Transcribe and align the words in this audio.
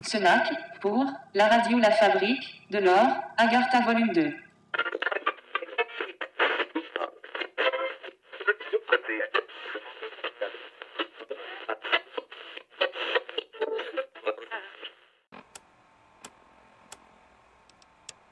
Senac, 0.00 0.48
pour 0.80 1.04
la 1.34 1.48
radio 1.48 1.78
La 1.78 1.90
Fabrik, 1.90 2.62
de 2.70 2.78
l'or, 2.78 3.08
Agartha 3.36 3.80
volume 3.84 4.12
2. 4.12 4.32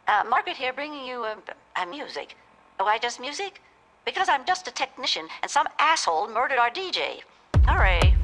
Uh, 0.09 0.23
Margaret 0.30 0.57
here, 0.57 0.73
bringing 0.73 1.05
you 1.05 1.25
uh, 1.25 1.35
uh, 1.75 1.85
music. 1.87 2.37
Why 2.79 2.96
just 2.98 3.21
music? 3.21 3.61
Because 4.05 4.29
I'm 4.29 4.45
just 4.46 4.69
a 4.69 4.71
technician, 4.71 5.27
and 5.43 5.51
some 5.51 5.67
asshole 5.80 6.29
murdered 6.29 6.59
our 6.59 6.71
DJ. 6.71 7.23
Hooray. 7.67 8.14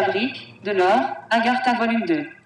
Fabrique, 0.00 0.54
de 0.64 0.70
l'or, 0.72 0.98
Agartha 1.28 1.74
volume 1.74 2.06
2. 2.06 2.39